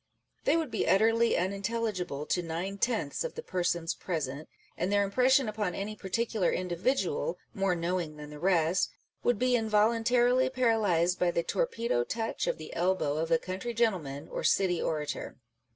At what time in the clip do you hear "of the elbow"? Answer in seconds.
12.47-13.17